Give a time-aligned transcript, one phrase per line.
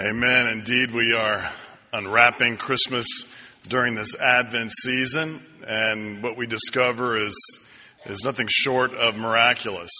[0.00, 0.46] Amen.
[0.46, 1.52] Indeed, we are
[1.92, 3.04] unwrapping Christmas
[3.68, 7.36] during this Advent season, and what we discover is,
[8.06, 9.90] is nothing short of miraculous.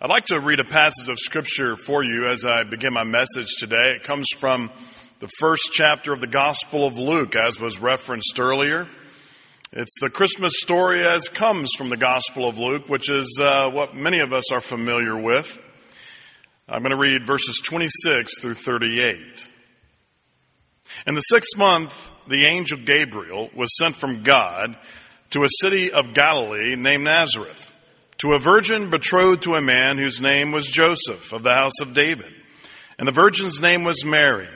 [0.00, 3.48] I'd like to read a passage of scripture for you as I begin my message
[3.58, 3.96] today.
[3.96, 4.70] It comes from
[5.18, 8.86] the first chapter of the Gospel of Luke, as was referenced earlier.
[9.72, 13.96] It's the Christmas story as comes from the Gospel of Luke, which is uh, what
[13.96, 15.58] many of us are familiar with.
[16.68, 19.48] I'm going to read verses 26 through 38.
[21.06, 24.76] In the sixth month, the angel Gabriel was sent from God
[25.30, 27.72] to a city of Galilee named Nazareth,
[28.18, 31.94] to a virgin betrothed to a man whose name was Joseph of the house of
[31.94, 32.32] David.
[32.98, 34.48] And the virgin's name was Mary.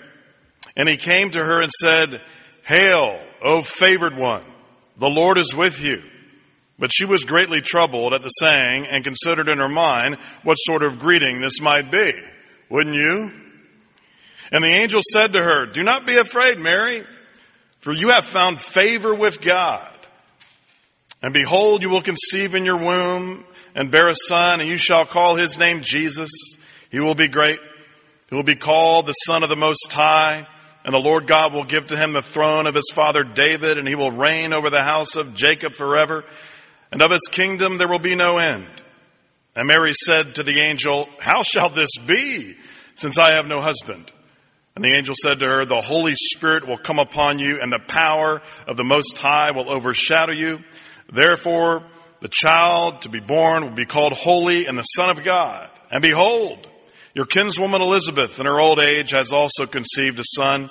[0.76, 2.20] And he came to her and said,
[2.64, 4.44] Hail, O favored one,
[4.98, 6.02] the Lord is with you.
[6.80, 10.82] But she was greatly troubled at the saying and considered in her mind what sort
[10.82, 12.10] of greeting this might be.
[12.70, 13.30] Wouldn't you?
[14.50, 17.04] And the angel said to her, Do not be afraid, Mary,
[17.80, 19.88] for you have found favor with God.
[21.22, 25.04] And behold, you will conceive in your womb and bear a son, and you shall
[25.04, 26.30] call his name Jesus.
[26.90, 27.60] He will be great.
[28.30, 30.46] He will be called the Son of the Most High.
[30.82, 33.86] And the Lord God will give to him the throne of his father David, and
[33.86, 36.24] he will reign over the house of Jacob forever
[36.92, 38.68] and of his kingdom there will be no end.
[39.54, 42.56] And Mary said to the angel, How shall this be,
[42.94, 44.10] since I have no husband?
[44.76, 47.84] And the angel said to her, The Holy Spirit will come upon you, and the
[47.86, 50.60] power of the Most High will overshadow you.
[51.12, 51.84] Therefore,
[52.20, 55.70] the child to be born will be called Holy and the Son of God.
[55.90, 56.68] And behold,
[57.14, 60.70] your kinswoman Elizabeth in her old age has also conceived a son,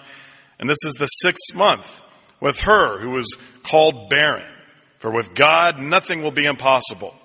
[0.57, 2.01] and this is the sixth month
[2.41, 3.27] with her who was
[3.63, 4.58] called barren.
[4.99, 7.15] For with God nothing will be impossible.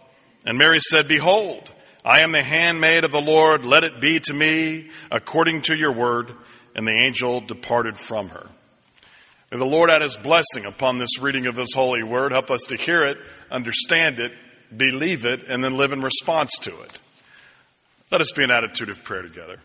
[0.46, 1.72] And Mary said, Behold,
[2.04, 3.66] I am the handmaid of the Lord.
[3.66, 6.32] Let it be to me according to your word.
[6.76, 8.48] And the angel departed from her.
[9.50, 12.32] May the Lord add his blessing upon this reading of his holy word.
[12.32, 13.18] Help us to hear it,
[13.50, 14.32] understand it,
[14.76, 16.98] believe it, and then live in response to it.
[18.10, 19.60] Let us be an attitude of prayer together.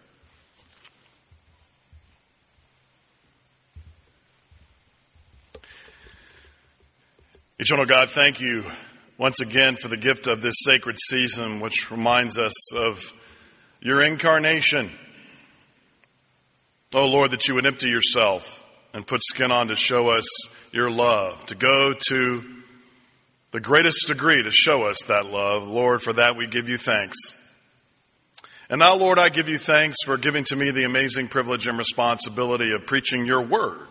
[7.62, 8.64] Eternal God, thank you
[9.18, 13.12] once again for the gift of this sacred season, which reminds us of
[13.81, 14.90] your incarnation.
[16.94, 20.25] Oh Lord, that you would empty yourself and put skin on to show us
[20.72, 22.44] your love, to go to
[23.52, 25.68] the greatest degree to show us that love.
[25.68, 27.18] Lord, for that we give you thanks.
[28.69, 31.78] And now, Lord, I give you thanks for giving to me the amazing privilege and
[31.78, 33.90] responsibility of preaching your word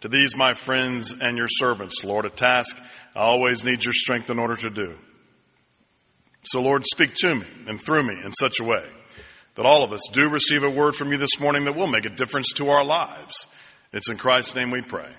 [0.00, 2.76] to these, my friends and your servants, Lord, a task
[3.16, 4.94] I always need your strength in order to do.
[6.44, 8.84] So Lord, speak to me and through me in such a way
[9.56, 12.04] that all of us do receive a word from you this morning that will make
[12.04, 13.46] a difference to our lives.
[13.92, 15.10] It's in Christ's name we pray.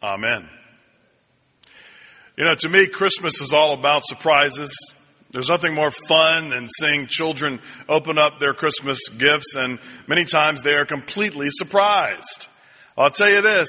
[0.00, 0.48] Amen.
[2.36, 4.70] You know, to me, Christmas is all about surprises.
[5.32, 10.62] There's nothing more fun than seeing children open up their Christmas gifts and many times
[10.62, 12.46] they are completely surprised.
[12.96, 13.68] I'll tell you this,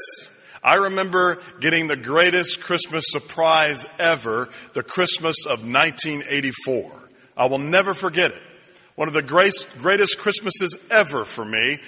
[0.61, 6.91] I remember getting the greatest Christmas surprise ever, the Christmas of 1984.
[7.37, 8.41] I will never forget it.
[8.95, 11.79] One of the greatest, greatest Christmases ever for me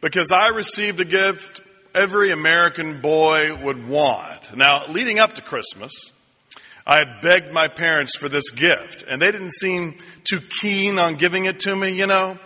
[0.00, 1.60] because I received a gift
[1.94, 4.56] every American boy would want.
[4.56, 6.12] Now, leading up to Christmas,
[6.86, 11.14] I had begged my parents for this gift and they didn't seem too keen on
[11.14, 12.36] giving it to me, you know.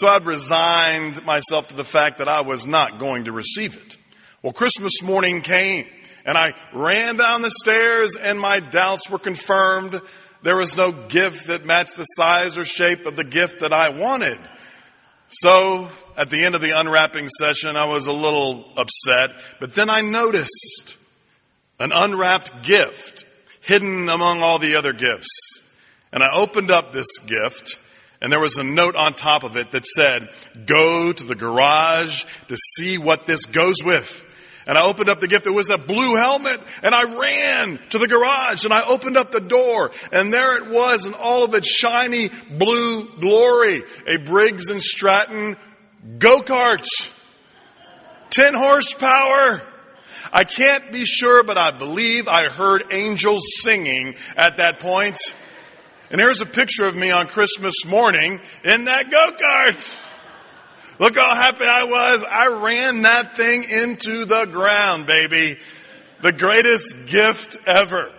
[0.00, 3.96] So I'd resigned myself to the fact that I was not going to receive it.
[4.42, 5.86] Well, Christmas morning came
[6.24, 10.00] and I ran down the stairs and my doubts were confirmed.
[10.44, 13.88] There was no gift that matched the size or shape of the gift that I
[13.88, 14.38] wanted.
[15.30, 19.90] So at the end of the unwrapping session, I was a little upset, but then
[19.90, 20.96] I noticed
[21.80, 23.24] an unwrapped gift
[23.62, 25.74] hidden among all the other gifts.
[26.12, 27.76] And I opened up this gift
[28.20, 30.28] and there was a note on top of it that said,
[30.66, 34.26] go to the garage to see what this goes with.
[34.66, 35.46] And I opened up the gift.
[35.46, 39.30] It was a blue helmet and I ran to the garage and I opened up
[39.30, 43.82] the door and there it was in all of its shiny blue glory.
[44.06, 45.56] A Briggs and Stratton
[46.18, 46.84] go-kart.
[48.30, 49.62] 10 horsepower.
[50.30, 55.16] I can't be sure, but I believe I heard angels singing at that point.
[56.10, 59.98] And here's a picture of me on Christmas morning in that go-kart.
[60.98, 62.24] Look how happy I was.
[62.28, 65.58] I ran that thing into the ground, baby.
[66.22, 68.10] The greatest gift ever.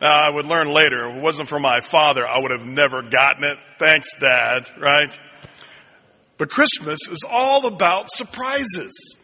[0.00, 3.02] Now, I would learn later, if it wasn't for my father, I would have never
[3.02, 3.56] gotten it.
[3.78, 5.18] Thanks, Dad, right?
[6.38, 9.16] But Christmas is all about surprises.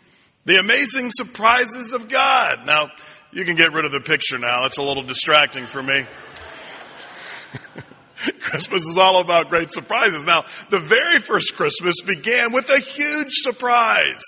[0.44, 2.66] The amazing surprises of God.
[2.66, 2.88] Now,
[3.32, 4.64] you can get rid of the picture now.
[4.64, 6.06] It's a little distracting for me.
[8.46, 10.24] Christmas is all about great surprises.
[10.24, 14.22] Now, the very first Christmas began with a huge surprise.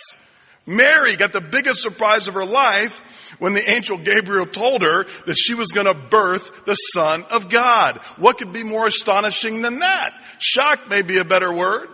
[0.66, 3.00] Mary got the biggest surprise of her life
[3.38, 7.48] when the angel Gabriel told her that she was going to birth the Son of
[7.48, 7.98] God.
[8.16, 10.20] What could be more astonishing than that?
[10.40, 11.88] Shock may be a better word.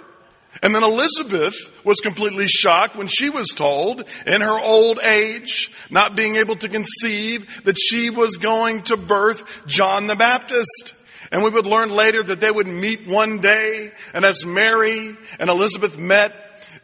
[0.63, 1.55] And then Elizabeth
[1.85, 6.69] was completely shocked when she was told in her old age, not being able to
[6.69, 10.94] conceive, that she was going to birth John the Baptist.
[11.35, 15.51] And we would learn later that they would meet one day, and as Mary and
[15.51, 16.33] Elizabeth met,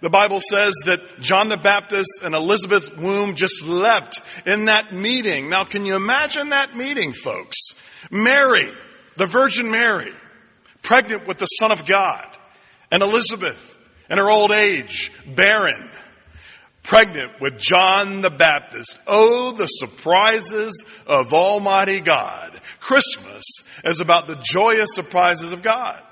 [0.01, 5.51] the Bible says that John the Baptist and Elizabeth's womb just leapt in that meeting.
[5.51, 7.59] Now can you imagine that meeting, folks?
[8.11, 8.69] Mary,
[9.17, 10.11] the Virgin Mary,
[10.83, 12.37] pregnant with the Son of God,
[12.91, 13.79] and Elizabeth
[14.11, 15.89] in her old age, barren,
[16.83, 18.99] pregnant with John the Baptist.
[19.07, 22.61] Oh, the surprises of Almighty God.
[22.81, 23.45] Christmas
[23.85, 26.03] is about the joyous surprises of God.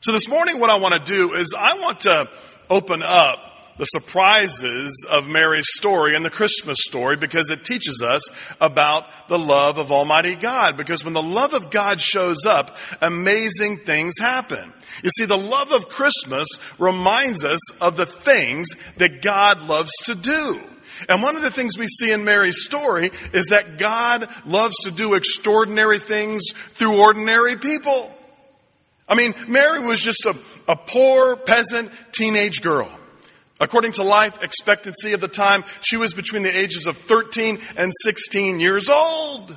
[0.00, 2.28] So this morning what I want to do is I want to
[2.68, 3.38] open up
[3.76, 8.28] the surprises of Mary's story and the Christmas story because it teaches us
[8.60, 10.76] about the love of Almighty God.
[10.76, 14.74] Because when the love of God shows up, amazing things happen.
[15.02, 16.46] You see, the love of Christmas
[16.78, 20.60] reminds us of the things that God loves to do.
[21.08, 24.90] And one of the things we see in Mary's story is that God loves to
[24.90, 28.14] do extraordinary things through ordinary people.
[29.08, 30.36] I mean, Mary was just a,
[30.68, 32.90] a poor peasant teenage girl.
[33.58, 37.90] According to life expectancy of the time, she was between the ages of 13 and
[38.04, 39.56] 16 years old.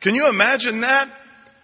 [0.00, 1.08] Can you imagine that?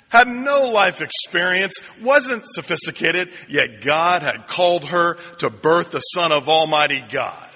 [0.08, 6.32] Had no life experience, wasn't sophisticated, yet God had called her to birth the Son
[6.32, 7.54] of Almighty God.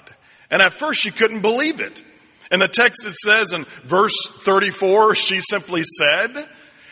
[0.51, 2.01] And at first she couldn't believe it.
[2.51, 6.47] In the text it says in verse 34, she simply said,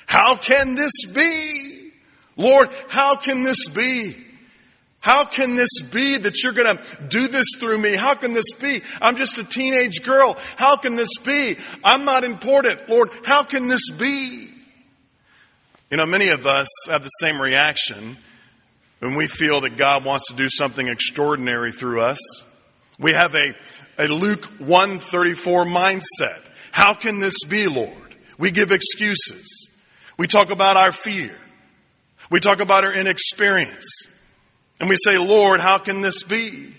[0.08, 1.92] how can this be?
[2.36, 4.16] Lord, how can this be?
[5.00, 7.96] How can this be that you're to do this through me?
[7.96, 8.82] How can this be?
[9.02, 10.38] I'm just a teenage girl.
[10.58, 11.58] How can this be?
[11.84, 12.88] I'm not important.
[12.88, 14.51] Lord, how can this be?
[15.92, 18.16] You know, many of us have the same reaction
[19.00, 22.18] when we feel that God wants to do something extraordinary through us.
[22.98, 23.52] We have a,
[24.00, 26.50] a Luke 134 mindset.
[26.72, 28.16] How can this be, Lord?
[28.38, 29.70] We give excuses.
[30.18, 31.38] We talk about our fear.
[32.30, 34.08] We talk about our inexperience.
[34.80, 36.74] And we say, Lord, how can this be?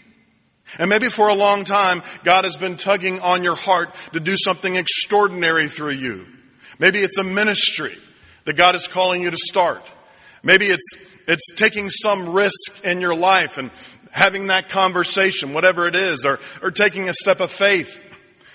[0.79, 4.37] And maybe for a long time, God has been tugging on your heart to do
[4.43, 6.26] something extraordinary through you.
[6.79, 7.94] Maybe it's a ministry
[8.44, 9.83] that God is calling you to start.
[10.43, 10.94] Maybe it's,
[11.29, 13.71] it's taking some risk in your life and
[14.11, 18.00] having that conversation, whatever it is, or, or taking a step of faith.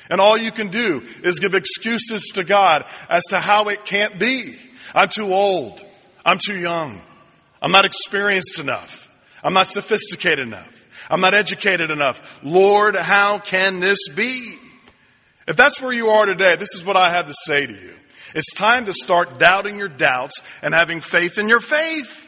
[0.10, 4.20] And all you can do is give excuses to God as to how it can't
[4.20, 4.58] be.
[4.94, 5.84] I'm too old.
[6.26, 7.02] I'm too young.
[7.62, 9.10] I'm not experienced enough.
[9.44, 10.86] I'm not sophisticated enough.
[11.10, 12.40] I'm not educated enough.
[12.44, 14.56] Lord, how can this be?
[15.48, 17.94] If that's where you are today, this is what I have to say to you.
[18.36, 22.26] It's time to start doubting your doubts and having faith in your faith.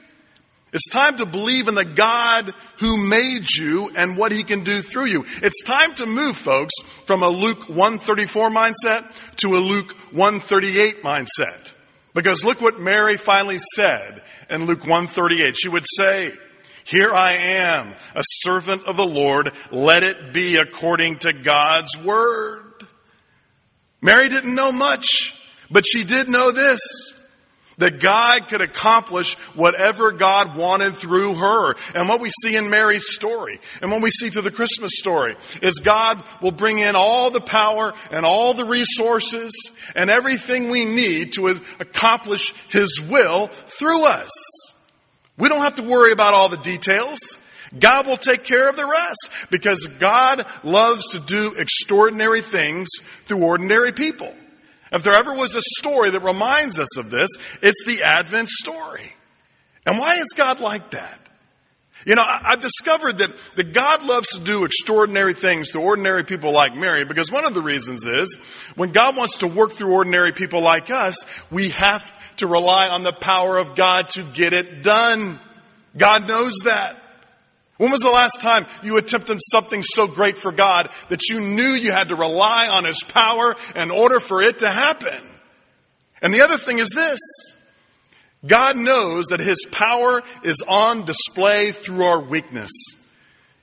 [0.72, 4.82] It's time to believe in the God who made you and what he can do
[4.82, 5.26] through you.
[5.42, 6.74] It's time to move folks
[7.06, 11.74] from a Luke 134 mindset to a Luke 138 mindset.
[12.14, 15.56] Because look what Mary finally said in Luke 138.
[15.60, 16.34] She would say,
[16.84, 19.52] here I am, a servant of the Lord.
[19.72, 22.88] Let it be according to God's word.
[24.02, 25.36] Mary didn't know much.
[25.72, 26.80] But she did know this.
[27.78, 31.76] That God could accomplish whatever God wanted through her.
[31.96, 35.38] And what we see in Mary's story, and what we see through the Christmas story,
[35.62, 39.54] is God will bring in all the power and all the resources
[39.96, 41.48] and everything we need to
[41.80, 44.30] accomplish His will through us.
[45.38, 47.18] We don't have to worry about all the details.
[47.80, 52.90] God will take care of the rest because God loves to do extraordinary things
[53.24, 54.34] through ordinary people.
[54.92, 57.30] If there ever was a story that reminds us of this,
[57.62, 59.14] it's the Advent story.
[59.86, 61.20] And why is God like that?
[62.06, 66.54] You know, I've discovered that, that God loves to do extraordinary things to ordinary people
[66.54, 68.38] like Mary because one of the reasons is
[68.76, 71.18] when God wants to work through ordinary people like us,
[71.52, 72.04] we have
[72.38, 75.40] to rely on the power of God to get it done.
[75.98, 76.98] God knows that.
[77.80, 81.64] When was the last time you attempted something so great for God that you knew
[81.64, 85.18] you had to rely on His power in order for it to happen?
[86.22, 87.20] And the other thing is this.
[88.46, 92.72] God knows that His power is on display through our weakness.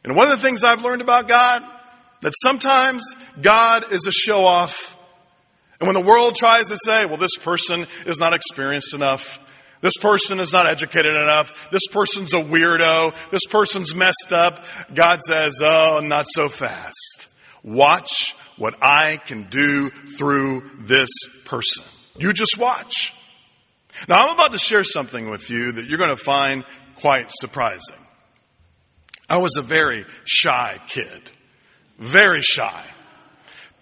[0.03, 1.63] And one of the things I've learned about God,
[2.23, 3.03] that sometimes
[3.43, 4.97] God is a show off.
[5.79, 9.29] And when the world tries to say, well, this person is not experienced enough,
[9.80, 14.64] this person is not educated enough, this person's a weirdo, this person's messed up,
[14.95, 17.28] God says, oh, not so fast.
[17.62, 21.11] Watch what I can do through this
[21.45, 21.85] person.
[22.18, 23.14] You just watch.
[24.09, 26.64] Now I'm about to share something with you that you're going to find
[26.97, 27.97] quite surprising.
[29.28, 31.30] I was a very shy kid.
[31.99, 32.85] Very shy.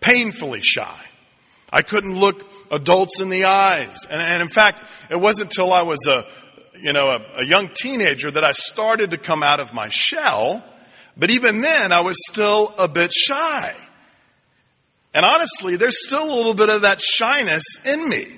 [0.00, 1.00] Painfully shy.
[1.75, 4.07] I couldn't look adults in the eyes.
[4.09, 6.25] And, and in fact, it wasn't until I was a,
[6.81, 10.64] you know, a, a young teenager that I started to come out of my shell.
[11.16, 13.73] But even then, I was still a bit shy.
[15.12, 18.28] And honestly, there's still a little bit of that shyness in me.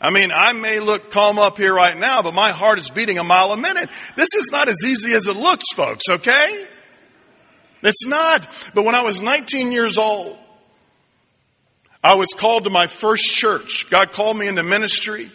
[0.00, 3.18] I mean, I may look calm up here right now, but my heart is beating
[3.18, 3.90] a mile a minute.
[4.16, 6.66] This is not as easy as it looks, folks, okay?
[7.82, 8.48] It's not.
[8.74, 10.38] But when I was 19 years old,
[12.08, 13.84] I was called to my first church.
[13.90, 15.30] God called me into ministry.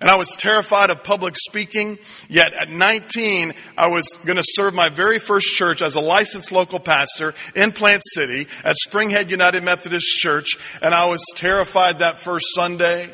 [0.00, 1.98] And I was terrified of public speaking.
[2.28, 6.52] Yet at 19, I was going to serve my very first church as a licensed
[6.52, 10.56] local pastor in Plant City at Springhead United Methodist Church.
[10.80, 13.12] And I was terrified that first Sunday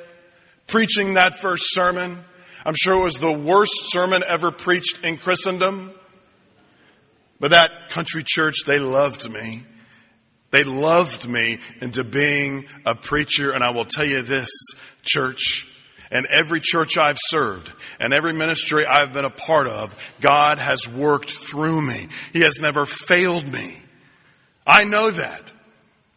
[0.67, 2.23] preaching that first sermon.
[2.67, 5.95] I'm sure it was the worst sermon ever preached in Christendom.
[7.39, 9.65] But that country church, they loved me.
[10.51, 13.53] They loved me into being a preacher.
[13.53, 14.51] And I will tell you this,
[15.03, 15.67] church,
[16.11, 20.81] and every church I've served and every ministry I've been a part of, God has
[20.89, 22.09] worked through me.
[22.33, 23.79] He has never failed me.
[24.67, 25.53] I know that.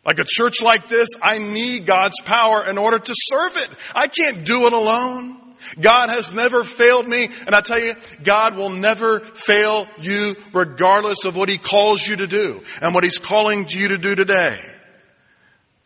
[0.05, 3.69] Like a church like this, I need God's power in order to serve it.
[3.95, 5.39] I can't do it alone.
[5.79, 11.25] God has never failed me, and I tell you, God will never fail you regardless
[11.25, 14.59] of what He calls you to do and what He's calling you to do today.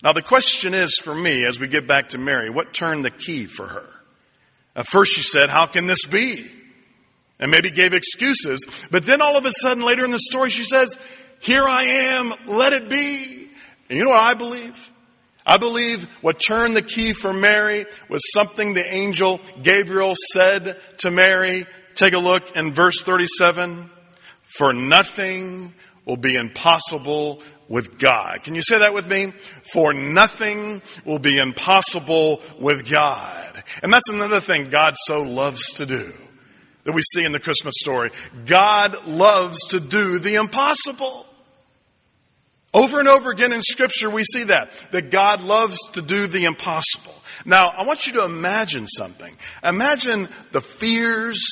[0.03, 3.11] Now the question is for me, as we get back to Mary, what turned the
[3.11, 3.89] key for her?
[4.75, 6.45] At first she said, how can this be?
[7.39, 10.63] And maybe gave excuses, but then all of a sudden later in the story she
[10.63, 10.95] says,
[11.39, 13.49] here I am, let it be.
[13.89, 14.91] And you know what I believe?
[15.47, 21.09] I believe what turned the key for Mary was something the angel Gabriel said to
[21.09, 21.65] Mary.
[21.95, 23.89] Take a look in verse 37.
[24.43, 25.73] For nothing
[26.05, 28.43] will be impossible with God.
[28.43, 29.31] Can you say that with me?
[29.73, 33.63] For nothing will be impossible with God.
[33.81, 36.13] And that's another thing God so loves to do
[36.83, 38.11] that we see in the Christmas story.
[38.45, 41.26] God loves to do the impossible.
[42.73, 46.45] Over and over again in scripture we see that, that God loves to do the
[46.45, 47.15] impossible.
[47.45, 49.33] Now, I want you to imagine something.
[49.63, 51.45] Imagine the fears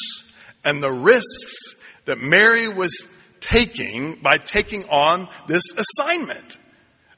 [0.63, 3.07] and the risks that Mary was
[3.39, 6.57] taking by taking on this assignment.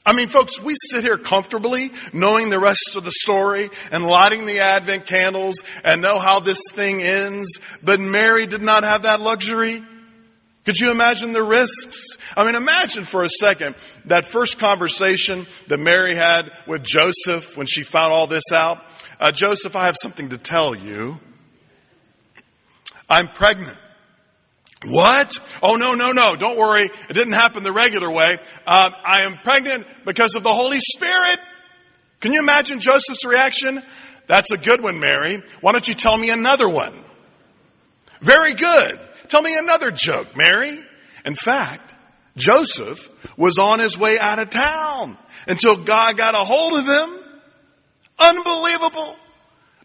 [0.05, 4.45] I mean, folks, we sit here comfortably knowing the rest of the story and lighting
[4.45, 9.19] the Advent candles and know how this thing ends, but Mary did not have that
[9.19, 9.83] luxury.
[10.67, 12.17] Could you imagine the risks?
[12.35, 17.67] I mean, imagine for a second that first conversation that Mary had with Joseph when
[17.67, 18.83] she found all this out.
[19.17, 21.21] Uh, Joseph, I have something to tell you.
[23.09, 23.77] I'm pregnant.
[24.85, 25.37] What?
[25.63, 26.35] Oh no, no, no.
[26.35, 26.83] Don't worry.
[26.83, 28.35] It didn't happen the regular way.
[28.65, 31.39] Uh, I am pregnant because of the Holy Spirit.
[32.19, 33.81] Can you imagine Joseph's reaction?
[34.27, 35.41] That's a good one, Mary.
[35.61, 36.93] Why don't you tell me another one?
[38.19, 38.99] Very good.
[39.29, 40.77] Tell me another joke, Mary.
[41.25, 41.93] In fact,
[42.35, 45.17] Joseph was on his way out of town
[45.47, 47.23] until God got a hold of him.
[48.19, 49.15] Unbelievable.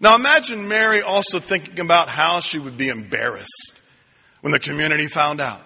[0.00, 3.80] Now imagine Mary also thinking about how she would be embarrassed
[4.40, 5.64] when the community found out.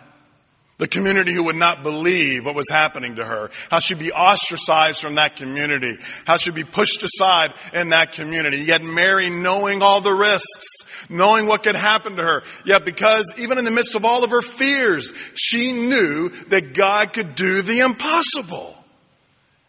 [0.79, 3.51] The community who would not believe what was happening to her.
[3.71, 5.97] How she'd be ostracized from that community.
[6.27, 8.59] How she'd be pushed aside in that community.
[8.59, 12.43] Yet Mary knowing all the risks, knowing what could happen to her.
[12.67, 17.15] Yet because even in the midst of all of her fears, she knew that God
[17.15, 18.77] could do the impossible.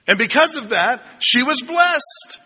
[0.07, 2.37] And because of that, she was blessed.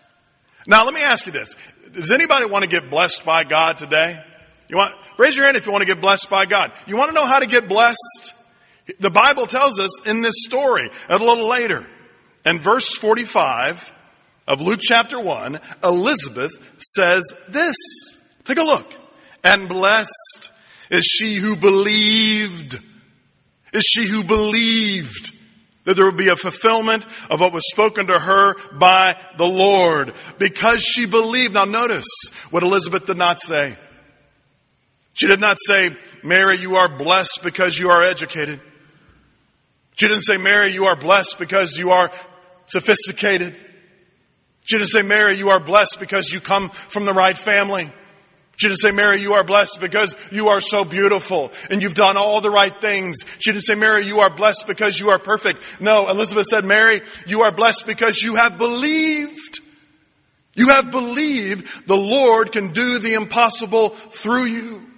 [0.68, 1.56] Now let me ask you this.
[1.92, 4.20] Does anybody want to get blessed by God today?
[4.68, 6.72] You want, raise your hand if you want to get blessed by God.
[6.86, 8.34] You want to know how to get blessed?
[8.98, 11.86] The Bible tells us in this story a little later.
[12.44, 13.92] In verse 45
[14.48, 17.76] of Luke chapter 1, Elizabeth says this.
[18.44, 18.92] Take a look.
[19.44, 20.50] And blessed
[20.90, 22.80] is she who believed.
[23.72, 25.32] Is she who believed
[25.84, 30.14] that there would be a fulfillment of what was spoken to her by the Lord.
[30.38, 31.54] Because she believed.
[31.54, 32.06] Now notice
[32.50, 33.76] what Elizabeth did not say.
[35.14, 35.90] She did not say,
[36.22, 38.60] Mary, you are blessed because you are educated.
[39.94, 42.10] She didn't say, Mary, you are blessed because you are
[42.66, 43.54] sophisticated.
[44.64, 47.92] She didn't say, Mary, you are blessed because you come from the right family.
[48.56, 52.16] She didn't say, Mary, you are blessed because you are so beautiful and you've done
[52.16, 53.16] all the right things.
[53.38, 55.62] She didn't say, Mary, you are blessed because you are perfect.
[55.80, 59.60] No, Elizabeth said, Mary, you are blessed because you have believed.
[60.54, 64.91] You have believed the Lord can do the impossible through you.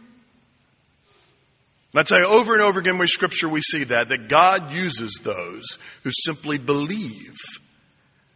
[1.96, 5.20] I tell you, over and over again with scripture we see that, that God uses
[5.22, 7.36] those who simply believe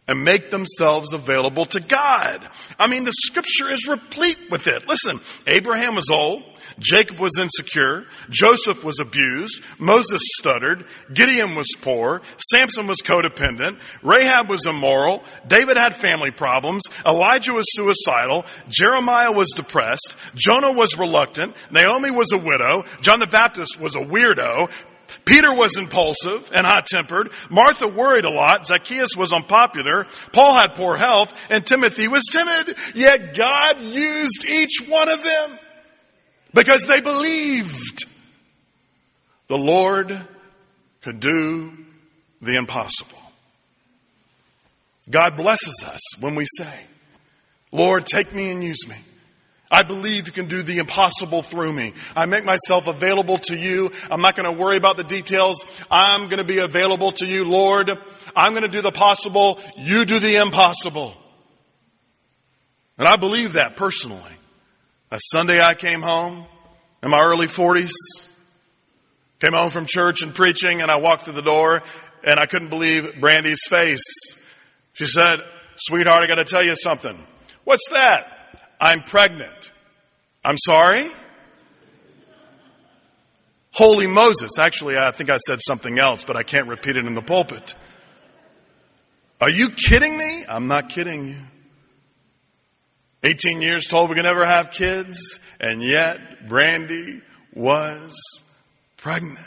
[0.07, 2.47] and make themselves available to God.
[2.79, 4.87] I mean, the scripture is replete with it.
[4.87, 6.43] Listen, Abraham was old.
[6.79, 8.05] Jacob was insecure.
[8.29, 9.61] Joseph was abused.
[9.77, 10.85] Moses stuttered.
[11.13, 12.21] Gideon was poor.
[12.37, 13.79] Samson was codependent.
[14.01, 15.23] Rahab was immoral.
[15.47, 16.83] David had family problems.
[17.05, 18.45] Elijah was suicidal.
[18.69, 20.15] Jeremiah was depressed.
[20.35, 21.55] Jonah was reluctant.
[21.71, 22.83] Naomi was a widow.
[23.01, 24.69] John the Baptist was a weirdo.
[25.25, 27.31] Peter was impulsive and hot tempered.
[27.49, 28.65] Martha worried a lot.
[28.65, 30.05] Zacchaeus was unpopular.
[30.31, 32.77] Paul had poor health and Timothy was timid.
[32.95, 35.59] Yet God used each one of them
[36.53, 38.05] because they believed
[39.47, 40.17] the Lord
[41.01, 41.73] could do
[42.41, 43.17] the impossible.
[45.09, 46.85] God blesses us when we say,
[47.71, 48.95] Lord, take me and use me.
[49.71, 51.93] I believe you can do the impossible through me.
[52.15, 53.91] I make myself available to you.
[54.09, 55.63] I'm not going to worry about the details.
[55.91, 57.91] I'm going to be available to you, Lord.
[58.35, 59.59] I'm going to do the possible.
[59.77, 61.13] You do the impossible.
[62.97, 64.38] And I believe that personally.
[65.11, 66.45] A Sunday I came home
[67.01, 67.89] in my early 40s,
[69.39, 71.81] came home from church and preaching, and I walked through the door
[72.23, 74.03] and I couldn't believe Brandy's face.
[74.93, 75.39] She said,
[75.77, 77.17] sweetheart, I gotta tell you something.
[77.63, 78.67] What's that?
[78.79, 79.71] I'm pregnant.
[80.43, 81.07] I'm sorry?
[83.73, 84.59] Holy Moses.
[84.59, 87.75] Actually, I think I said something else, but I can't repeat it in the pulpit.
[89.41, 90.45] Are you kidding me?
[90.47, 91.37] I'm not kidding you.
[93.23, 97.21] 18 years told we could never have kids, and yet Brandy
[97.53, 98.15] was
[98.97, 99.37] pregnant.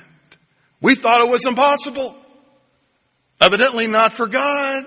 [0.80, 2.16] We thought it was impossible.
[3.40, 4.84] Evidently not for God.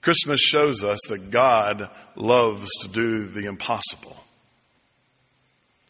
[0.00, 4.16] Christmas shows us that God loves to do the impossible.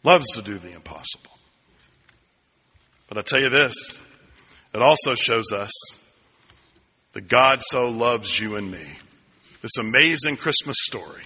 [0.03, 1.31] Loves to do the impossible.
[3.07, 3.75] But I tell you this,
[4.73, 5.71] it also shows us
[7.13, 8.85] that God so loves you and me.
[9.61, 11.23] This amazing Christmas story.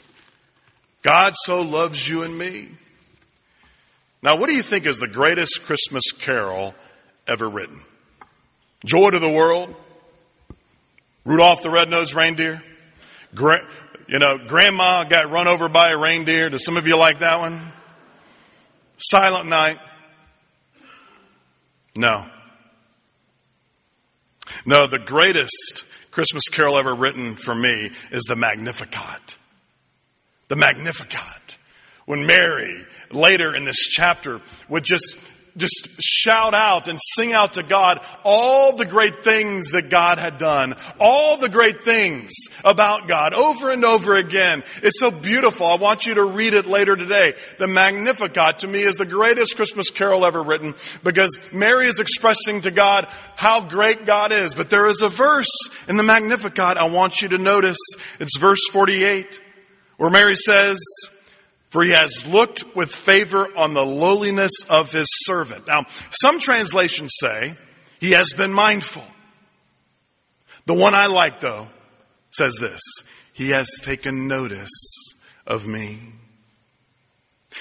[1.01, 2.69] God so loves you and me.
[4.21, 6.73] Now, what do you think is the greatest Christmas carol
[7.27, 7.81] ever written?
[8.85, 9.75] Joy to the World?
[11.23, 12.61] Rudolph the Red-Nosed Reindeer?
[13.33, 13.67] Gra-
[14.07, 16.49] you know, grandma got run over by a reindeer.
[16.49, 17.61] Do some of you like that one?
[18.97, 19.79] Silent night.
[21.95, 22.25] No.
[24.65, 29.35] No, the greatest Christmas carol ever written for me is the Magnificat.
[30.47, 31.57] The Magnificat.
[32.05, 35.19] When Mary, later in this chapter, would just
[35.57, 40.37] just shout out and sing out to God all the great things that God had
[40.37, 42.33] done, all the great things
[42.65, 44.63] about God over and over again.
[44.83, 45.65] It's so beautiful.
[45.65, 47.35] I want you to read it later today.
[47.57, 52.61] The Magnificat to me is the greatest Christmas carol ever written because Mary is expressing
[52.61, 54.55] to God how great God is.
[54.55, 57.77] But there is a verse in the Magnificat I want you to notice.
[58.19, 59.39] It's verse 48
[59.97, 60.77] where Mary says,
[61.75, 65.67] for he has looked with favor on the lowliness of his servant.
[65.67, 67.53] Now, some translations say
[67.99, 69.03] he has been mindful.
[70.67, 71.67] The one I like though
[72.31, 72.79] says this,
[73.33, 75.99] he has taken notice of me.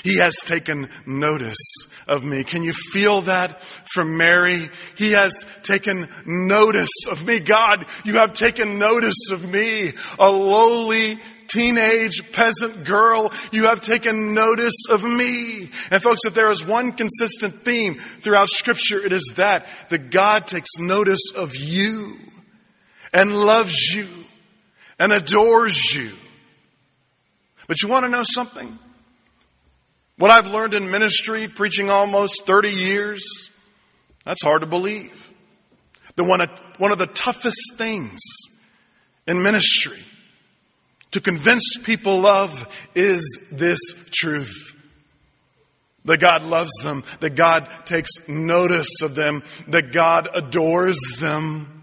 [0.05, 2.45] He has taken notice of me.
[2.45, 4.69] Can you feel that from Mary?
[4.97, 7.41] He has taken notice of me.
[7.41, 14.35] God, you have taken notice of me, a lowly teenage peasant girl, you have taken
[14.35, 15.71] notice of me.
[15.91, 20.47] And folks, if there is one consistent theme throughout scripture, it is that, that God
[20.47, 22.17] takes notice of you
[23.13, 24.07] and loves you
[24.99, 26.11] and adores you.
[27.67, 28.79] But you want to know something?
[30.17, 33.51] What I've learned in ministry, preaching almost 30 years,
[34.25, 35.33] that's hard to believe.
[36.17, 36.47] The one,
[36.79, 38.21] one of the toughest things
[39.27, 40.01] in ministry
[41.15, 43.79] to convince people of is this
[44.11, 44.73] truth.
[46.07, 51.83] That God loves them, that God takes notice of them, that God adores them.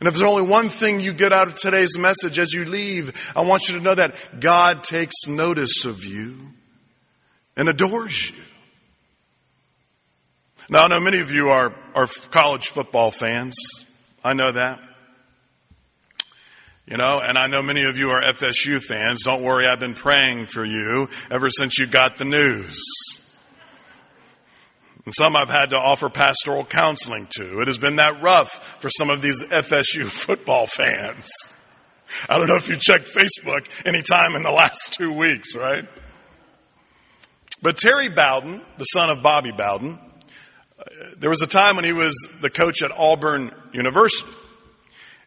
[0.00, 3.30] And if there's only one thing you get out of today's message as you leave,
[3.36, 6.38] I want you to know that God takes notice of you
[7.58, 8.42] and adores you.
[10.70, 13.54] Now, I know many of you are, are college football fans.
[14.24, 14.80] I know that.
[16.90, 19.22] You know, and I know many of you are FSU fans.
[19.22, 22.82] Don't worry, I've been praying for you ever since you got the news.
[25.04, 27.60] And some I've had to offer pastoral counseling to.
[27.60, 31.30] It has been that rough for some of these FSU football fans.
[32.28, 35.84] I don't know if you checked Facebook anytime in the last two weeks, right?
[37.62, 39.96] But Terry Bowden, the son of Bobby Bowden,
[40.76, 40.84] uh,
[41.18, 44.28] there was a time when he was the coach at Auburn University.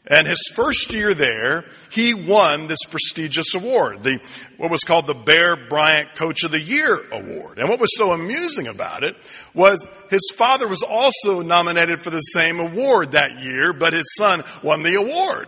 [0.05, 4.19] And his first year there, he won this prestigious award, the,
[4.57, 7.57] what was called the Bear Bryant Coach of the Year Award.
[7.57, 9.15] And what was so amusing about it
[9.53, 14.43] was his father was also nominated for the same award that year, but his son
[14.61, 15.47] won the award.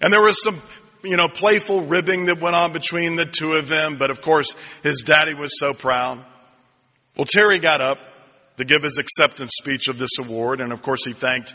[0.00, 0.60] And there was some,
[1.04, 4.50] you know, playful ribbing that went on between the two of them, but of course
[4.82, 6.24] his daddy was so proud.
[7.16, 7.98] Well, Terry got up
[8.56, 11.54] to give his acceptance speech of this award, and of course he thanked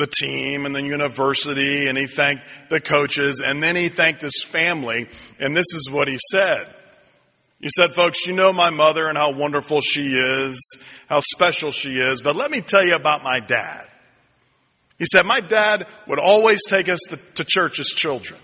[0.00, 4.42] the team and the university and he thanked the coaches and then he thanked his
[4.44, 5.06] family
[5.38, 6.74] and this is what he said.
[7.60, 11.98] He said, folks, you know my mother and how wonderful she is, how special she
[11.98, 13.82] is, but let me tell you about my dad.
[14.98, 18.40] He said, my dad would always take us to, to church as children.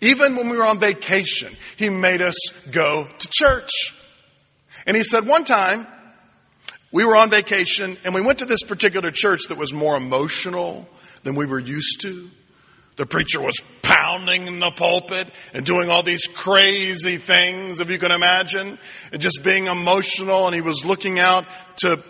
[0.00, 3.94] Even when we were on vacation, he made us go to church.
[4.86, 5.86] And he said one time,
[6.92, 10.88] we were on vacation and we went to this particular church that was more emotional
[11.22, 12.28] than we were used to.
[12.96, 17.98] The preacher was pounding in the pulpit and doing all these crazy things, if you
[17.98, 18.78] can imagine,
[19.12, 21.46] and just being emotional and he was looking out
[21.78, 22.02] to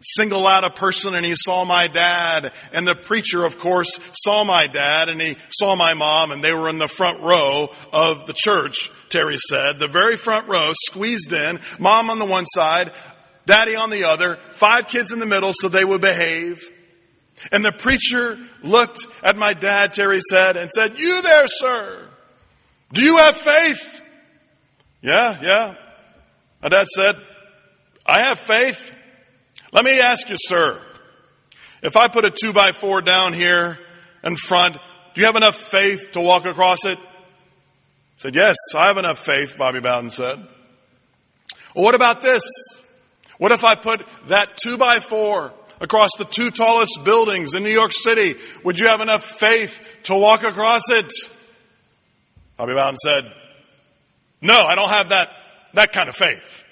[0.00, 4.42] single out a person and he saw my dad and the preacher of course saw
[4.42, 8.26] my dad and he saw my mom and they were in the front row of
[8.26, 12.90] the church Terry said, the very front row, squeezed in, mom on the one side,
[13.46, 16.62] daddy on the other, five kids in the middle so they would behave.
[17.50, 22.08] And the preacher looked at my dad, Terry said, and said, you there, sir,
[22.92, 24.02] do you have faith?
[25.00, 25.74] Yeah, yeah.
[26.62, 27.16] My dad said,
[28.06, 28.78] I have faith.
[29.72, 30.80] Let me ask you, sir,
[31.82, 33.78] if I put a two by four down here
[34.22, 34.76] in front,
[35.14, 36.98] do you have enough faith to walk across it?
[36.98, 37.04] I
[38.16, 40.46] said, yes, I have enough faith, Bobby Bowden said.
[41.74, 42.42] Well, what about this?
[43.42, 47.72] What if I put that two by four across the two tallest buildings in New
[47.72, 48.36] York City?
[48.62, 51.12] Would you have enough faith to walk across it?
[52.56, 53.24] Bobby Bowden said,
[54.42, 55.30] no, I don't have that,
[55.72, 56.62] that kind of faith.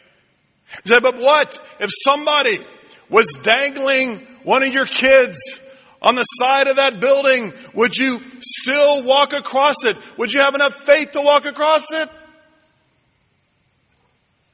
[0.85, 2.61] He said, but what if somebody
[3.09, 5.59] was dangling one of your kids
[6.00, 7.52] on the side of that building?
[7.74, 9.96] Would you still walk across it?
[10.18, 12.09] Would you have enough faith to walk across it?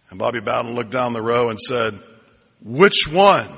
[0.08, 1.98] And Bobby Bowden looked down the row and said,
[2.62, 3.48] which one?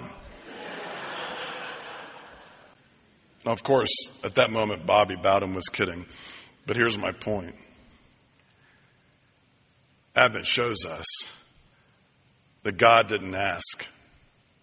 [3.44, 3.90] now, of course,
[4.24, 6.06] at that moment, Bobby Bowden was kidding.
[6.66, 7.54] But here's my point.
[10.14, 11.06] Advent shows us
[12.62, 13.86] that God didn't ask,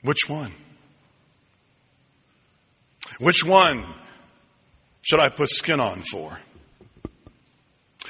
[0.02, 0.52] which one?
[3.20, 3.86] Which one
[5.02, 6.40] should I put skin on for?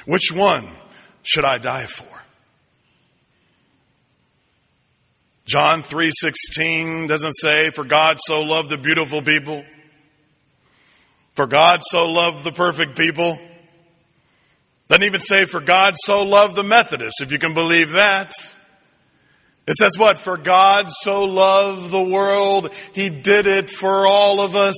[0.04, 0.66] Which one
[1.22, 2.22] should I die for?
[5.46, 9.64] John 3:16 doesn't say for God so loved the beautiful people.
[11.34, 13.38] For God so loved the perfect people.
[14.88, 18.32] Doesn't even say for God so loved the Methodists, if you can believe that.
[19.66, 20.18] It says what?
[20.18, 24.74] For God so loved the world, He did it for all of us.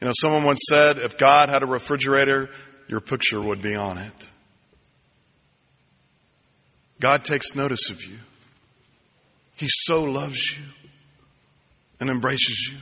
[0.00, 2.50] You know, someone once said, if God had a refrigerator,
[2.88, 4.30] your picture would be on it.
[7.00, 8.16] God takes notice of you.
[9.56, 10.64] He so loves you
[12.00, 12.78] and embraces you.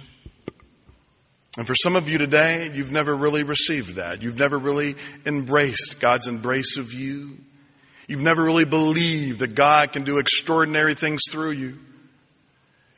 [1.56, 4.22] And for some of you today, you've never really received that.
[4.22, 7.38] You've never really embraced God's embrace of you.
[8.08, 11.78] You've never really believed that God can do extraordinary things through you.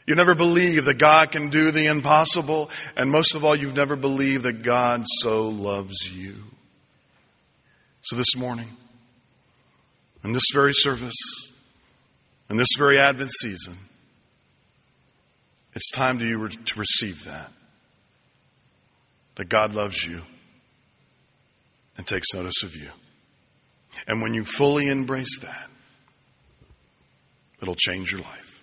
[0.07, 2.71] You've never believed that God can do the impossible.
[2.97, 6.37] And most of all, you've never believed that God so loves you.
[8.03, 8.69] So this morning,
[10.27, 11.15] in this very service,
[12.51, 13.77] in this very Advent season,
[15.73, 17.49] it's time to you to receive that.
[19.37, 20.23] That God loves you
[21.97, 22.89] and takes notice of you.
[24.09, 25.69] And when you fully embrace that,
[27.63, 28.63] it'll change your life.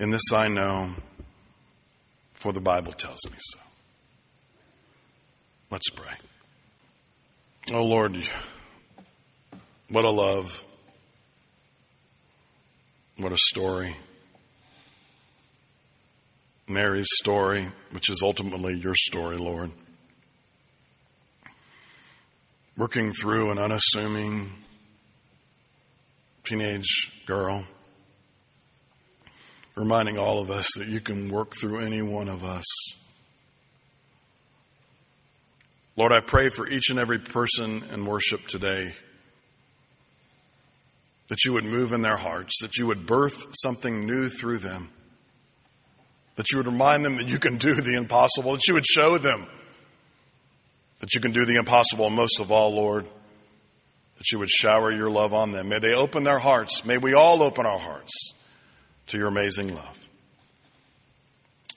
[0.00, 0.94] In this I know,
[2.32, 3.58] for the Bible tells me so.
[5.70, 6.14] Let's pray.
[7.74, 8.16] Oh Lord,
[9.92, 10.64] what a love
[13.18, 13.94] What a story.
[16.66, 19.70] Mary's story, which is ultimately your story, Lord.
[22.78, 24.50] Working through an unassuming
[26.42, 27.66] teenage girl,
[29.76, 32.64] reminding all of us that you can work through any one of us.
[35.96, 38.94] Lord, I pray for each and every person in worship today
[41.28, 44.90] that you would move in their hearts, that you would birth something new through them,
[46.36, 49.18] that you would remind them that you can do the impossible, that you would show
[49.18, 49.46] them
[51.02, 53.04] that you can do the impossible, and most of all, Lord,
[54.18, 55.68] that you would shower your love on them.
[55.68, 56.84] May they open their hearts.
[56.84, 58.34] May we all open our hearts
[59.08, 59.98] to your amazing love.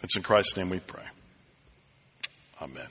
[0.03, 1.03] It's in Christ's name we pray.
[2.61, 2.85] Amen.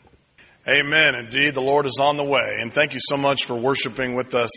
[0.66, 1.14] Amen.
[1.14, 2.56] Indeed, the Lord is on the way.
[2.58, 4.50] And thank you so much for worshiping with us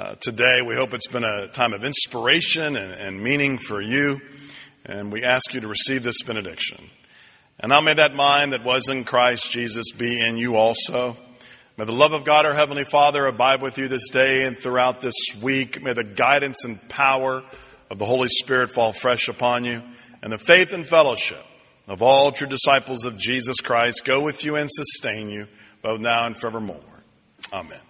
[0.00, 0.62] uh, today.
[0.66, 4.20] We hope it's been a time of inspiration and, and meaning for you.
[4.86, 6.88] And we ask you to receive this benediction.
[7.58, 11.18] And now may that mind that was in Christ Jesus be in you also.
[11.76, 15.02] May the love of God, our Heavenly Father, abide with you this day and throughout
[15.02, 15.82] this week.
[15.82, 17.42] May the guidance and power
[17.90, 19.82] of the Holy Spirit fall fresh upon you.
[20.22, 21.44] And the faith and fellowship
[21.86, 25.46] of all true disciples of Jesus Christ go with you and sustain you
[25.82, 26.80] both now and forevermore.
[27.52, 27.80] Amen.